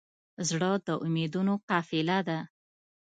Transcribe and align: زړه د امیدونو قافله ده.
زړه 0.49 0.71
د 0.87 0.89
امیدونو 1.05 1.53
قافله 1.69 2.17
ده. 2.27 2.39